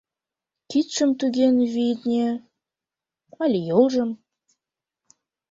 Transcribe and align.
—Кидшым 0.69 1.11
туген, 1.19 1.55
витне, 1.73 2.27
але 3.41 3.59
йолжым. 3.69 4.09